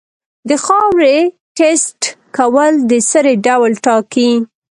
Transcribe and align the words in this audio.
د 0.49 0.51
خاورې 0.65 1.17
ټیسټ 1.57 2.01
کول 2.37 2.73
د 2.89 2.91
سرې 3.09 3.35
ډول 3.47 3.71
ټاکي. 3.85 4.31